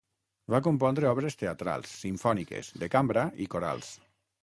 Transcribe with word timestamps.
Va 0.53 0.61
compondre 0.67 1.09
obres 1.09 1.37
teatrals, 1.43 1.93
simfòniques, 2.07 2.75
de 2.85 2.93
cambra 2.97 3.29
i 3.47 3.51
corals. 3.57 3.97